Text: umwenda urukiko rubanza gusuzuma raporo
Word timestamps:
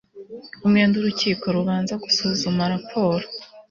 umwenda 0.65 0.95
urukiko 0.97 1.45
rubanza 1.57 1.93
gusuzuma 2.03 2.61
raporo 2.73 3.25